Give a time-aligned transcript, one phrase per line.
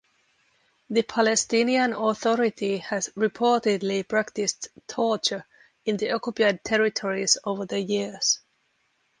[0.89, 5.45] The Palestinian Authority has reportedly practiced torture
[5.85, 8.39] in the occupied territories over the years.